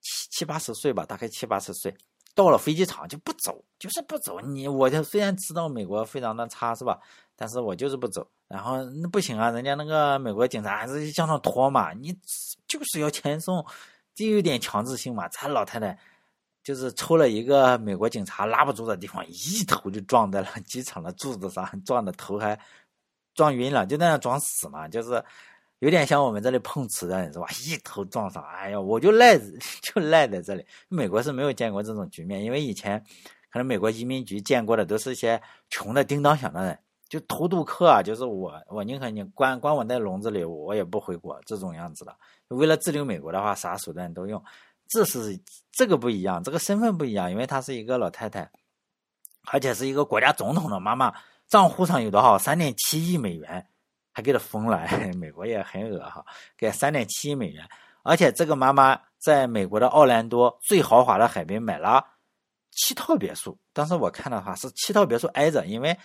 [0.00, 1.92] 七七八十岁吧，大概七八十岁，
[2.32, 4.40] 到了飞机场就不走，就是不走。
[4.40, 7.00] 你我就虽然知道美国非常的差，是吧？
[7.34, 8.24] 但是我就是不走。
[8.46, 12.16] 然后那不行啊，人家那个美国警察还是向上拖嘛，你
[12.68, 13.66] 就是要遣送。
[14.14, 15.98] 就有点强制性嘛，他老太太
[16.62, 22.58] 就是抽了一个美国警察拉不住的地方，一头就撞在了 机场的柱子上，撞的头还
[23.34, 24.88] 撞晕了，就那样装死嘛。
[24.88, 25.22] 就是
[25.80, 27.46] 有点像我们这里碰瓷的人是吧？
[27.66, 29.36] 一头撞上，哎呀，我就赖
[29.82, 30.64] 就赖在这里。
[30.88, 32.98] 美国是没有见过这种局面，因为以前
[33.50, 36.78] 可能美国移民局见过的都是一些穷的叮当响的人，
[37.14, 42.12] 就偷渡客啊，就是我，我宁可你关关我在笼子里，我也不回国这种样子的。
[42.48, 44.42] 为了滞留美国的话，啥手段都用。
[44.88, 48.50] 这是这个不一样，这个身份不一样，因为她是一个老太太，
[49.52, 51.14] 而且是一个国家总统的妈妈，
[51.46, 52.36] 账户上有多少？
[52.36, 53.64] 三点七亿美元。
[54.16, 54.80] 还给她封了，
[55.18, 56.24] 美国也很恶哈，
[56.56, 57.68] 给三点七亿美元，
[58.04, 62.04] 而且这个妈妈在美国的奥兰多最豪华的海边买了
[62.70, 63.58] 七套别墅。
[63.72, 65.98] 当时我看的话是七套别墅挨着，因为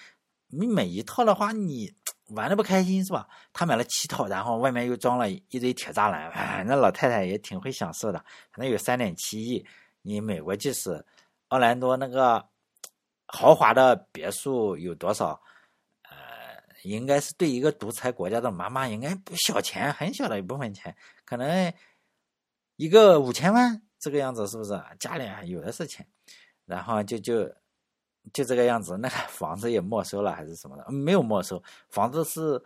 [0.50, 1.94] 你每一套的话你
[2.30, 3.28] 玩的不开心是吧？
[3.54, 8.20] 他买了七套，然后外面又装了一堆铁栅栏，哎，那老太太也挺会享受的。
[8.52, 9.66] 可能有三点七亿，
[10.02, 11.04] 你美国即使
[11.48, 12.48] 奥兰多那个
[13.26, 15.42] 豪华的别墅有多少？
[16.04, 16.18] 呃
[16.84, 21.74] 应该是对一个独裁国家的妈妈，应该不小钱，很小的一部分钱，可能
[22.76, 24.82] 一个五千万这个样子，是不是？
[25.00, 26.08] 家里有的是钱，
[26.66, 27.54] 然后就就
[28.34, 30.92] 就这个样子，那房子也没收了还是什么的？
[30.92, 32.62] 没有没收，房子是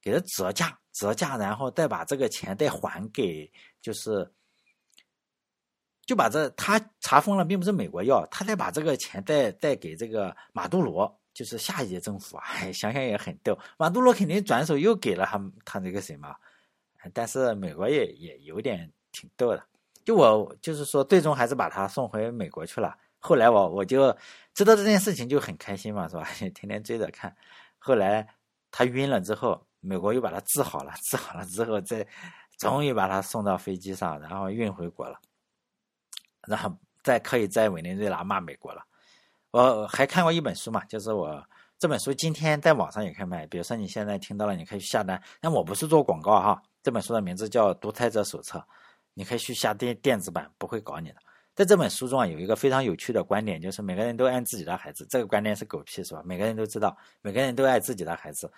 [0.00, 3.50] 给他折价，折价，然后再把这个钱再还给，
[3.80, 4.30] 就是
[6.06, 11.14] 就把这他查封了，并不是美国要，他再把这个钱再再给这个马杜罗。
[11.34, 13.56] 就是下一届政府啊，想想也很逗。
[13.76, 16.34] 马杜罗肯定转手又给了他他那个什么，
[17.14, 19.62] 但是美国也也有点挺逗的。
[20.04, 22.98] 就我就是说，最终还是把他送回美国去了。
[23.18, 24.16] 后来我我就
[24.54, 26.24] 知道这件事情就很开心嘛，是吧？
[26.38, 27.34] 天天追着看。
[27.78, 28.26] 后来
[28.70, 32.06] 他晕了之后，美国又把他治好了，治好了之后再
[32.58, 35.18] 终于把他送到飞机上，然后运回国了，
[36.46, 38.82] 然后再可以在委内瑞拉骂美国了。
[39.50, 41.42] 我还看过一本书嘛，就是我
[41.78, 43.46] 这本书今天在网上也可以买。
[43.46, 45.20] 比如说你现在听到了，你可以去下单。
[45.40, 48.58] 但我不是做广告哈，这本书的名字叫《独裁者手册》，
[49.14, 51.16] 你可以去下电电子版，不会搞你的。
[51.58, 55.04] 在这本书中啊，有一个非常有趣的观点，就是每个人都爱自己的孩子。
[55.10, 56.22] 这个观点是狗屁是吧？
[56.24, 58.48] 每个人都知道，每个人都爱自己的孩子。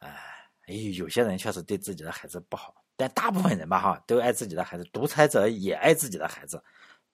[0.00, 4.84] 哎，有些人确实对自己的孩子不好，但大部分人吧哈，都爱自己的孩子。
[4.92, 6.62] 独裁者也爱自己的孩子，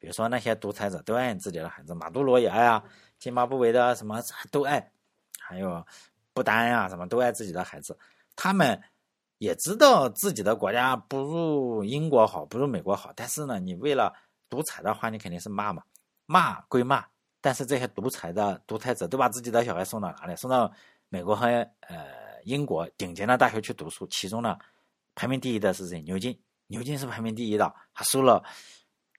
[0.00, 2.82] 比如说那些独裁者都爱自己的孩子，马杜罗也爱啊。
[3.20, 4.20] 津巴布韦的什么
[4.50, 4.90] 都爱，
[5.38, 5.86] 还有
[6.32, 7.96] 不丹呀，什么都爱自己的孩子。
[8.34, 8.76] 他们
[9.38, 13.12] 也知道自己的国家不如英国好，不如美国好。
[13.14, 14.12] 但是呢，你为了
[14.48, 15.82] 独裁的话，你肯定是骂嘛，
[16.26, 17.04] 骂归骂。
[17.40, 20.34] 但是这些独裁的独裁者都把自己的小孩送到哪里？
[20.36, 20.70] 送到
[21.08, 21.46] 美国和
[21.80, 24.06] 呃英国顶尖的大学去读书。
[24.08, 24.58] 其中呢，
[25.14, 26.00] 排名第一的是谁？
[26.02, 28.42] 牛津，牛津是排名第一的，他收了。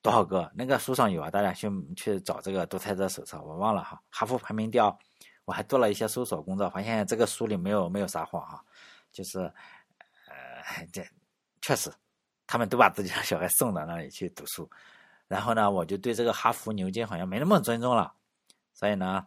[0.01, 0.49] 多少个？
[0.55, 4.01] 那个书上有啊，大家去去找这个独裁者手册，我忘了哈。
[4.09, 4.97] 哈佛排名第二，
[5.43, 8.63] 我还做了一些搜索工作，发现这个书里没有没有撒谎哈，
[9.11, 11.05] 就是呃，这
[11.61, 11.91] 确实，
[12.47, 14.71] 他们都把自己的小孩送到那里去读书，
[15.29, 18.11] 然后呢，我就对这个哈佛、牛津好像没那么尊重了，
[18.73, 19.25] 所以呢，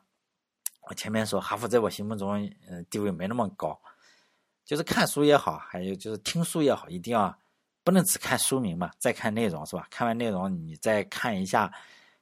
[0.82, 3.80] 我前面说哈佛在我心目中嗯地位没那么高，
[4.66, 7.34] 就是看书也好，还有就是听书也好，一定要。
[7.84, 9.84] 不能只看书名嘛，再看内容是吧？
[9.90, 11.68] 看完内容，你再看一下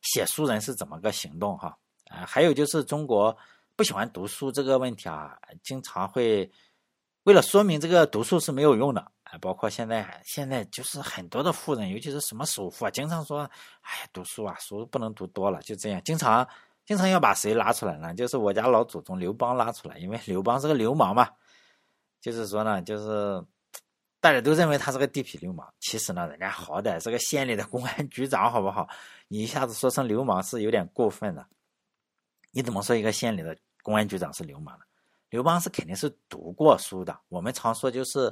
[0.00, 1.76] 写书人是怎么个行动哈。
[2.08, 3.36] 啊，还有就是中国
[3.76, 6.50] 不喜欢读书这个问题啊，经常会
[7.24, 9.38] 为了说明这个读书是没有用的啊。
[9.38, 13.40] 包括现在现在就是很多的富人，尤其是什么首富啊，经常说，
[13.82, 16.46] 哎，读书啊，书不能读多了，就这样，经常
[16.84, 18.14] 经常要把谁拉出来呢？
[18.14, 21.28] 就是我家老祖宗刘邦拉出来，因为刘邦是个流氓嘛，
[22.20, 23.44] 就是说呢，就是。
[24.22, 28.86] 大家都认为他是个地痞流氓，其实呢，人家好歹是个县里的公安局长，好不好？
[29.28, 31.46] 你一下子说成流氓是有点过分的。
[32.50, 34.84] 你怎么说一个县里的公安局长是流氓呢？
[35.30, 37.18] 刘邦是肯定是读过书的。
[37.30, 38.30] 我们常说就是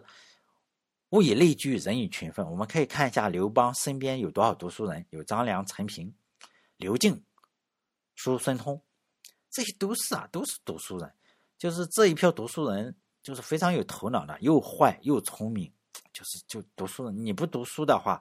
[1.11, 2.49] 物以类聚，人以群分。
[2.51, 6.13] 我们可以看一下刘邦身边有多少读书人，有张良、陈平、
[6.77, 7.23] 刘敬、
[8.15, 8.81] 叔孙通，
[9.51, 11.13] 这些都是啊，都是读书人。
[11.57, 15.73] 就是这一票读书人，就是非常有头脑的，又坏又聪明。
[16.13, 18.21] 就是就读书人，你不读书的话，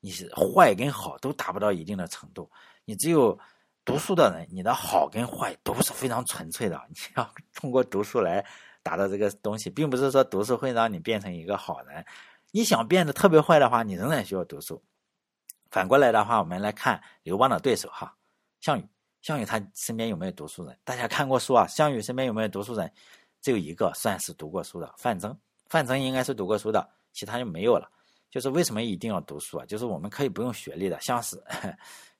[0.00, 2.50] 你是坏跟好都达不到一定的程度。
[2.84, 3.38] 你只有
[3.84, 6.80] 读书的人，你的好跟坏都是非常纯粹的。
[6.88, 8.44] 你要通过读书来
[8.86, 12.04] 达到这个东西，并不是说读书会让你变成一个好人。
[12.52, 14.80] 你想变得特别坏的话，你仍然需要读书。
[15.72, 18.16] 反过来的话，我们来看刘邦的对手哈，
[18.60, 18.88] 项羽。
[19.22, 20.78] 项羽他身边有没有读书人？
[20.84, 21.66] 大家看过书啊？
[21.66, 22.88] 项羽身边有没有读书人？
[23.42, 25.36] 只有一个算是读过书的，范增。
[25.68, 26.88] 范增应该是读过书的。
[27.12, 27.90] 其他就没有了，
[28.30, 29.66] 就是为什么一定要读书啊？
[29.66, 31.42] 就是我们可以不用学历的，像是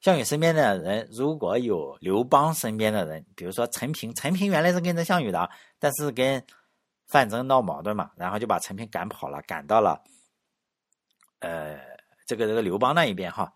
[0.01, 6.45] 项羽身边的人，如果有刘邦身边的人，比如说陈平，陈平原来是跟着项羽的，但是跟
[7.09, 10.01] 范增闹矛盾嘛，然后就把陈平赶跑了，赶到了
[11.41, 11.79] 呃
[12.27, 13.53] 这个这个刘邦那一边哈。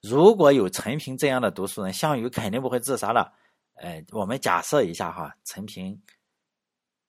[0.00, 3.32] 如果有陈平这样的读书人，项羽肯定不会自杀了。
[3.74, 6.02] 呃，我们假设一下哈，陈平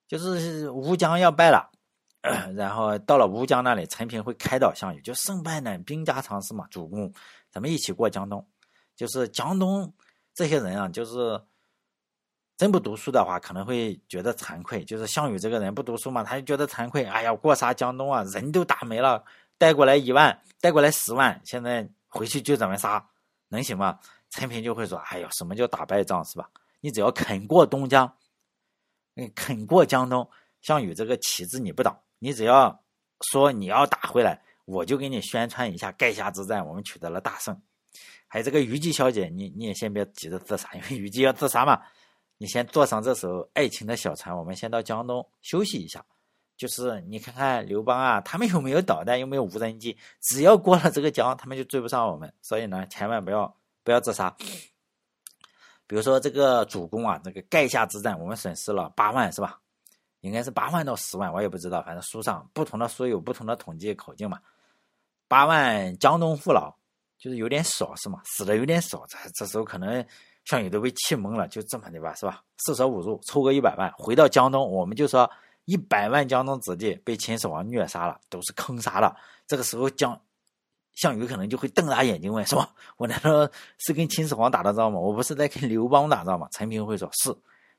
[0.08, 1.72] 就是乌江要败了，
[2.56, 7.12] 然后到了乌江那里，陈平会开导项羽，就胜败乃兵家常事嘛，主公，
[7.50, 8.48] 咱们一起过江东。
[8.96, 9.94] 就是江东
[10.34, 11.42] 这些人啊，就是
[12.58, 14.84] 真不读书的话，可能会觉得惭愧。
[14.86, 17.06] 就是项羽这个人不读书嘛，他就觉得惭愧。
[17.06, 18.24] 哎呀，过啥江东啊？
[18.26, 19.24] 人都打没了，
[19.58, 21.90] 带过来一万，带过来十万，现在。
[22.16, 23.04] 回去就咱们杀，
[23.48, 24.00] 能行吗？
[24.30, 26.48] 陈平就会说：“哎呦，什么叫打败仗是吧？
[26.80, 28.06] 你只要肯过东江，
[29.16, 30.30] 嗯肯过江东，
[30.62, 32.84] 项羽这个旗帜你不倒，你只要
[33.32, 37.60] 说你要打回来，我就给你宣传一下垓下之战，我们取得了大胜。
[38.28, 41.82] 还有这个虞姬小姐，你你也先别急着自杀，因为虞姬要自杀嘛，
[42.38, 46.04] 你先坐上这艘爱情的小船，我们先到江东休息一下。”
[46.56, 49.98] 就是你看看刘邦啊，他们有没有导弹，有没有无人机？
[50.22, 52.32] 只要过了这个江，他们就追不上我们。
[52.44, 53.54] 所以呢，千万不要
[53.84, 54.34] 不要自杀。
[55.88, 59.60] 比如说这个主公啊，这个垓下之战，我们损失了八万，是吧？
[60.22, 61.82] 应该是八万到十万，我也不知道。
[61.82, 64.40] 反正书上不同的书有不同的统计口径嘛。
[65.28, 66.74] 八万江东父老
[67.24, 68.22] 就是有点少，是吗？
[68.26, 70.06] 死的有点少，这这时候可能
[70.44, 72.44] 项羽都被气懵了，就这么的吧，是吧？
[72.58, 75.30] 四舍五入凑个一百万，回到江东，我们就说。
[75.66, 79.16] 一百万江东子弟被秦始皇虐杀了，都是坑杀了。
[79.48, 80.22] 这个时候，江
[80.96, 82.70] 项羽可能就会瞪大眼睛问：“是吧？
[82.98, 85.00] 我难道是跟秦始皇打的仗吗？
[85.00, 87.34] 我不是在跟刘邦打仗吗？”陈平会说：“是。”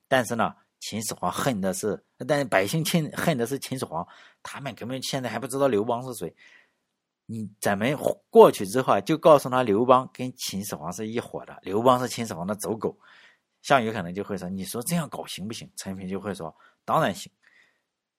[0.08, 4.08] 但是呢，秦始皇恨的是，但百姓亲恨的是秦始皇，
[4.42, 6.34] 他们根本现在还不知道刘邦是谁。
[7.26, 7.96] 你咱们
[8.30, 12.98] 过去之后啊，就告诉他刘邦跟秦始皇是一伙的，刘邦是秦始皇的走狗。
[13.62, 17.32] 项羽可能就会说：“你说这样搞行不行？”陈平就会说：“当然行。”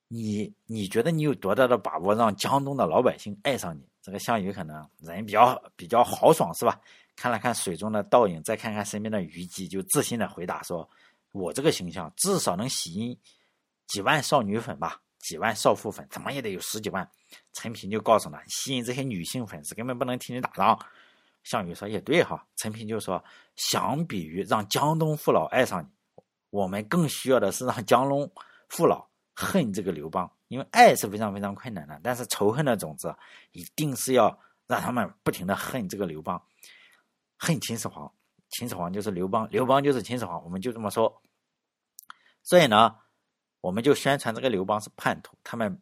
[0.07, 3.87] 你你觉得你有多大的把握让江东的老百姓爱上你？
[4.01, 6.79] 这个项羽可能人比较比较豪爽，是吧？
[7.15, 10.87] 看了看水中的倒影，再看看身边的虞姬，就自信的回答说
[11.31, 13.17] ：“我这个形象至少能吸引
[13.87, 17.09] 几万少女粉吧，几万少妇粉，怎么也得有十几万。”
[17.53, 20.79] 陈平就告诉他：“吸引这些女性粉丝根本不能替你打仗。”
[21.43, 23.23] 项羽说：“也对哈。”陈平就说
[23.55, 25.87] ：“相比于让江东父老爱上你，
[26.49, 28.31] 我们更需要的是让江东
[28.69, 29.05] 父老。”
[29.37, 33.13] 恨这个刘邦，因为爱是非常非常困难的，但是仇恨的种子
[33.51, 36.41] 一定是要让他们不停的恨这个刘邦，
[37.35, 38.09] 恨秦始皇，
[38.51, 41.21] 秦始皇就是刘邦，刘邦就是秦始皇，我们就这么说。
[42.43, 42.95] 所以呢，
[43.65, 45.75] 我们就宣传这个刘邦是叛徒，他们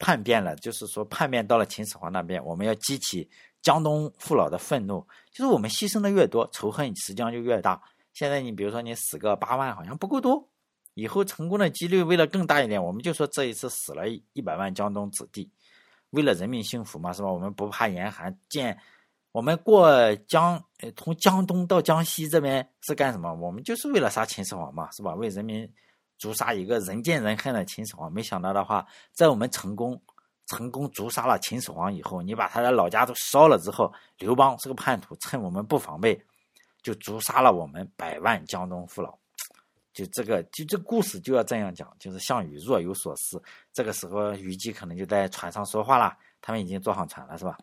[0.00, 3.30] 叛变了，就是说叛变到了秦始皇那边，我们要激起
[3.62, 7.80] 江东父老的愤怒，就是我们牺牲的越多，仇恨实际上就越大。
[8.14, 10.44] 现在你比如说你死个八万，好像不够多。
[10.94, 15.48] 以后成功的几率为了更大一点，我们就说这一次死了一百万江东子弟，
[16.10, 17.30] 为了人民幸福嘛，是吧？
[17.30, 18.76] 我们不怕严寒，建
[19.30, 20.60] 我们过江，
[20.96, 23.32] 从江东到江西这边是干什么？
[23.34, 25.14] 我们就是为了杀秦始皇嘛，是吧？
[25.14, 25.72] 为人民
[26.20, 28.12] 诛杀一个人见人恨的秦始皇。
[28.12, 30.00] 没想到的话，在我们成功
[30.46, 36.22] 成功诛杀了秦始皇以后，你把他的老家都烧了之后，刘邦是个叛徒，趁我们不防备，
[36.82, 39.18] 就诛杀了我们百万江东父老。
[39.94, 43.42] 就这个，就这故事就要这样讲，就是项羽若有所思。
[43.72, 47.56] 这个时候，虞姬可能就在船上说话了，他们已经坐上船了，是吧？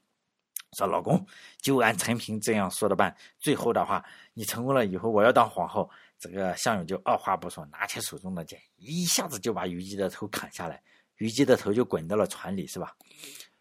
[0.78, 1.26] 说老公，
[1.62, 3.16] 就按陈平这样说的办。
[3.40, 5.88] 最后的话，你成功了以后，我要当皇后。
[6.20, 10.82] 这个项羽就二话不说，拿起手中的剑，一下子就把虞姬的头砍下来，
[11.18, 12.96] 虞姬的头就滚到了船里，是吧？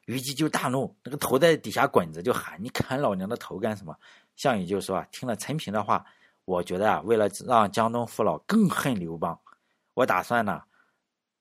[0.07, 3.97] 虞姬就大怒，那个头在底下滚着，就喊：“你砍老娘的头干什么？”
[4.37, 6.05] 项羽就说：“啊，听了陈平的话。”
[6.47, 9.37] 我觉得啊，为了让江东父老更恨刘邦，
[9.95, 10.63] 我打算呢，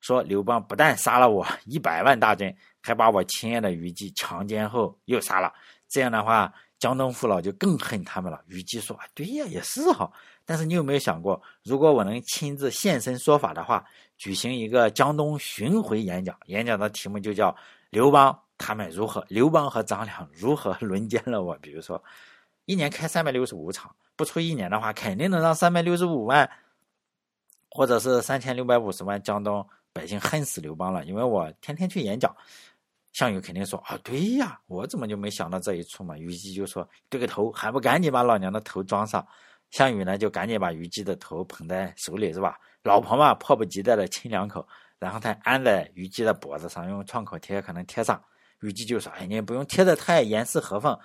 [0.01, 2.51] 说刘邦不但杀了我一百万大军，
[2.81, 5.53] 还把我亲爱的虞姬强奸后又杀了。
[5.87, 8.41] 这样的话，江东父老就更恨他们了。
[8.47, 10.11] 虞姬说：“对呀，也是哈。
[10.45, 13.83] 但是你有没有想过，如果我能亲自现身说法的话，
[14.17, 17.55] 举行一个江东巡回演讲，演讲的题目就叫
[17.89, 21.57] 刘邦他们如何，刘邦和张良如何轮奸了我？
[21.57, 22.03] 比如说，
[22.65, 26.49] 一年开三百六十五场。”不出一年的话，肯定能让三百六十五万，
[27.69, 31.03] 或者是三千六百五十万江东百姓恨死刘邦了。
[31.03, 32.33] 因为我天天去演讲，
[33.15, 36.17] 项羽肯定说啊，对呀，我怎么就没想到这一出嘛？
[36.17, 39.25] 虞姬就说这个头还不赶紧把老娘的头装上？
[39.71, 42.59] 项羽呢就赶紧把虞姬的头捧在手里，是吧？
[42.83, 44.67] 老婆嘛迫不及待的亲两口，
[44.99, 48.21] 然后他安在虞姬的脖子上，用创口贴可能贴上。
[48.59, 50.97] 虞姬就说，哎，你不用贴的太严丝合缝。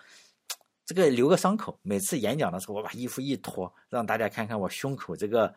[0.85, 5.55] 这个留个伤口，每次演讲的时候，我把衣服一脱，让大家看看我胸口这个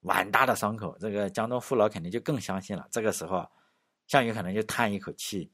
[0.00, 0.96] 碗大的伤口。
[0.98, 2.88] 这个江东父老肯定就更相信了。
[2.90, 3.46] 这个时候，
[4.08, 5.50] 项羽可能就叹一口气，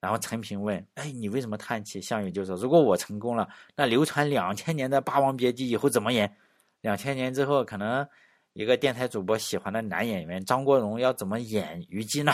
[0.00, 6.36] 然后陈平问：“哎，你为什么叹气？”项羽就说：“如果我成功了，那流传两千年的《霸王别姬》以后怎么演？
[6.80, 8.06] 两千年之后，可能
[8.52, 12.32] 一个电台主播喜欢的男演员张国荣要怎么演虞姬呢？”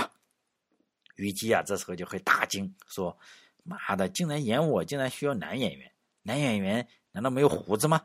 [1.17, 3.17] 虞姬啊，这时候就会大惊，说
[3.65, 5.91] ：“妈的，竟然演我，竟然需要男演员？
[6.23, 8.01] 男演员难道没有胡子吗？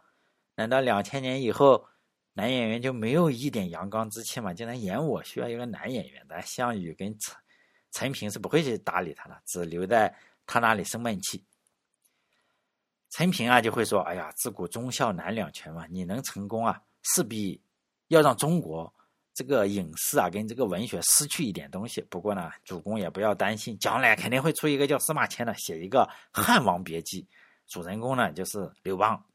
[0.56, 1.86] 难道两千年以后？”
[2.34, 4.54] 男演员就没有一点阳刚之气吗？
[4.54, 7.36] 竟然演我需要一个男演员，但项羽跟陈
[7.92, 10.14] 陈平是不会去搭理他的，只留在
[10.46, 11.44] 他那里生闷气。
[13.10, 17.60] 陈平啊就会说：“哎呀，自古忠孝难两全嘛，你能成功啊，势必
[18.10, 18.94] 要让中国
[19.34, 22.02] 这个影视啊跟这个文学失去一点东西。
[22.02, 27.24] 不过呢，主公也不要担心，将来肯定会出一个叫司马迁的，写一个《汉王别姬》，
[27.68, 29.26] 主人公呢就是刘邦。”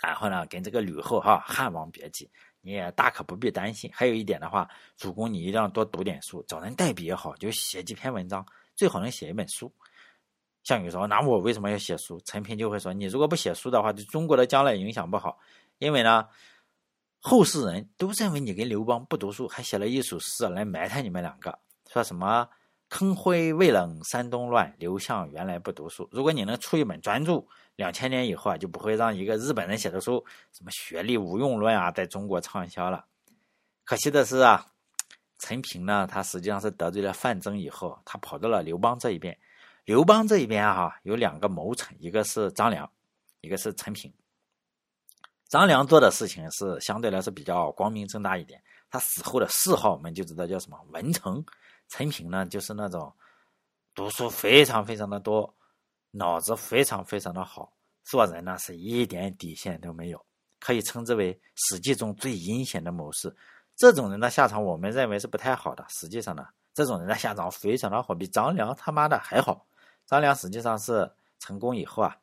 [0.00, 2.30] 然后呢，跟这个吕后哈，汉王别姬，
[2.60, 3.90] 你也大可不必担心。
[3.94, 8.44] 还有一点的话，主公你一定要多读点书，找人代笔也好，就写几篇文章，
[8.74, 9.72] 最好能写一本书。
[10.64, 15.38] 项羽说：“那我为什么要写书？”陈平就会说：“你如果不写书的话，对中国的将来影响不好，
[15.78, 16.28] 因为呢，
[17.20, 21.58] 后世人都认为你跟刘邦不读书，还写了一首诗来埋汰你们两个，
[21.90, 22.46] 说什么
[22.88, 26.08] ‘坑灰未冷山东乱，刘项原来不读书’。
[26.12, 27.44] 如果你能出一本专著。”
[27.78, 33.04] 两千年以后啊，就不会让一个日本人写的书，什么学历无用论啊，在中国畅销了。
[33.84, 34.66] 可惜的是啊，
[35.38, 39.38] 陈平呢，他实际上是得罪了范增以后，他跑到了刘邦这一边。
[39.84, 42.90] 刘邦这一边哈，有两个谋臣，一个是张良，
[43.42, 44.12] 一个是陈平。
[45.48, 48.60] 张良做的事情是相对来说比较光明正大一点，
[48.90, 51.44] 他死后的谥号我们就知道叫什么文成。
[51.88, 53.12] 陈平呢，就是那种
[53.94, 55.54] 读书非常非常的多。
[56.10, 57.70] 脑子非常非常的好，
[58.02, 60.24] 做人呢是一点底线都没有，
[60.58, 63.32] 可以称之为《史记》中最阴险的谋士。
[63.76, 65.84] 这种人的下场，我们认为是不太好的。
[65.90, 69.66] 实际上呢，这种人的下场非常的好，比张良他妈的还好。
[70.06, 71.08] 张良实际上是
[71.38, 72.16] 成功以后啊，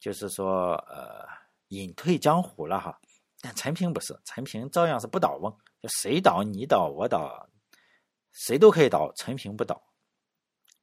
[0.00, 1.24] 就是说呃
[1.68, 3.00] 隐退江湖了哈。
[3.40, 7.48] 但陈平不是，陈平照样是不倒翁，就谁倒你倒我倒，
[8.36, 9.82] 谁都可以倒，陈平不倒。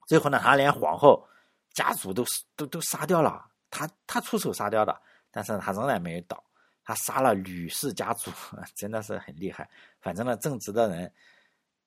[0.08, 1.26] 最后呢，他连皇后。
[1.74, 2.24] 家族都
[2.56, 4.95] 都都杀掉了，他他出手杀掉的，
[5.32, 6.43] 但是他仍然没有倒，
[6.84, 8.30] 他杀了吕氏家族，
[8.78, 9.68] 真的是很厉害。
[9.99, 11.12] 反正呢，正直的人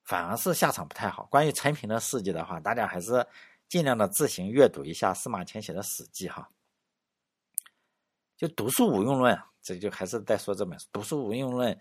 [0.03, 1.23] 反而是下场不太好。
[1.31, 3.25] 关于陈平的事迹的话，大家还是
[3.69, 6.49] 尽量的自行阅读一下司马迁写的《史记》哈。
[8.35, 11.73] 就读书无用论，这就还是在说这本书《读书无用论》。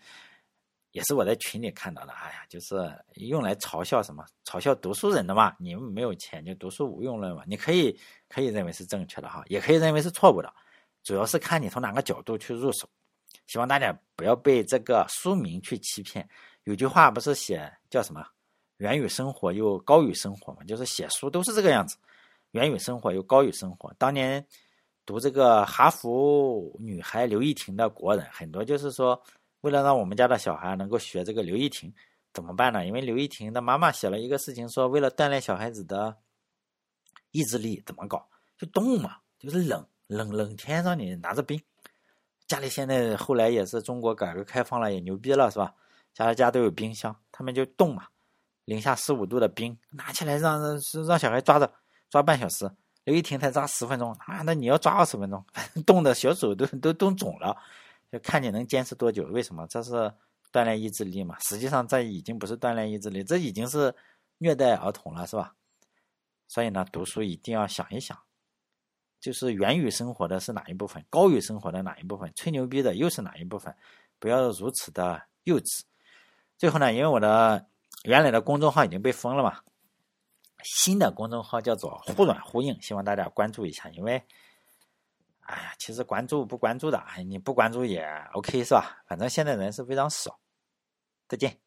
[0.96, 4.24] 也是我在群里看到的，哎呀，就是用来嘲笑什么？
[4.46, 5.54] 嘲笑读书人的嘛。
[5.58, 7.42] 你们没有钱就读书无用论嘛。
[7.46, 7.94] 你可以
[8.30, 10.50] 可以认为是正确的哈，也可以认为是错误的，
[11.02, 12.88] 主要是看你从哪个角度去入手。
[13.46, 16.26] 希望大家不要被这个书名去欺骗。
[16.64, 18.26] 有句话不是写叫什么
[18.78, 20.64] “源于生活又高于生活”嘛？
[20.64, 21.98] 就是写书都是这个样子
[22.52, 23.92] ，“源于生活又高于生活”。
[24.00, 24.42] 当年
[25.04, 29.22] 读这个哈佛女孩刘亦婷的国人，很多就是说。
[29.66, 31.92] 为了让我们家的小孩能够学这个刘亦婷，
[32.32, 32.86] 怎么办呢？
[32.86, 36.16] 因为刘亦婷的妈妈写了一个事情，说为了锻炼小孩子的
[37.32, 38.28] 意志力，怎么搞？
[38.56, 41.60] 就冻嘛，就是冷冷冷天让你拿着冰。
[42.46, 45.74] 家里现在后来也是中国改革开放了，也牛逼了，是吧？
[46.14, 48.06] 家家都有冰箱，他们就冻嘛，
[48.66, 51.68] 零下十五度的冰拿起来让让让小孩抓着
[52.08, 52.70] 抓半小时，
[53.02, 55.44] 刘亦婷才抓十分钟啊，那你要抓二十分钟，
[55.84, 57.56] 冻的小手都都冻肿了。
[58.10, 59.24] 就看你能坚持多久？
[59.24, 59.66] 为什么？
[59.66, 59.92] 这是
[60.52, 61.36] 锻炼意志力嘛？
[61.40, 63.92] 实际上，这已经不是锻炼意志力，这已经是
[64.38, 65.54] 虐待儿童了，是吧？
[66.46, 68.16] 所以呢，读书一定要想一想，
[69.20, 73.74] 就是源于生活的是哪一部分，高于生活的哪一部分，吹牛逼的又是哪一部分？
[74.20, 75.82] 不要如此的幼稚。
[76.56, 77.66] 最后呢，因为我的
[78.04, 79.60] 原来的公众号已经被封了嘛，
[80.62, 84.22] 新的公众号叫做“忽软忽硬”，希望大家关注一下，因为。
[85.48, 89.02] 哎呀，其实关注不关注的，你不关注也 OK 是吧？
[89.06, 90.38] 反正现在人是非常少。
[91.28, 91.65] 再见。